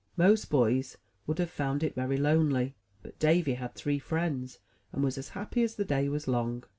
[0.17, 0.97] Most boys
[1.27, 4.57] would have found it very lonely; but Davy had three friends,
[4.91, 6.63] and was as happy as the day was long.